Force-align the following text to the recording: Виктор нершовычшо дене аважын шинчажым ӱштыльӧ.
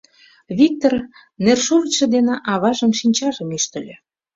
Виктор 0.57 0.93
нершовычшо 1.45 2.05
дене 2.15 2.35
аважын 2.53 2.91
шинчажым 2.99 3.49
ӱштыльӧ. 3.57 3.95